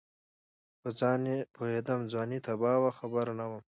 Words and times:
په 0.81 0.89
ځان 0.99 1.19
چې 1.29 1.35
پوهېدم 1.55 1.99
ځواني 2.11 2.39
تباه 2.45 2.77
وه 2.83 2.91
خبر 2.99 3.25
نه 3.39 3.45
وم 3.49 3.63